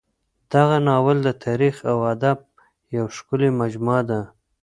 [0.53, 2.37] دغه ناول د تاریخ او ادب
[2.95, 4.19] یوه ښکلې مجموعه ده.